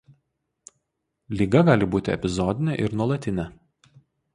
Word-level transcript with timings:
Liga 1.41 1.63
gali 1.69 1.91
būti 1.97 2.15
epizodinė 2.17 2.83
ir 2.87 3.01
nuolatinė. 3.03 3.51